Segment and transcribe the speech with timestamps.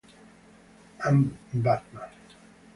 [1.05, 2.09] I'm batman.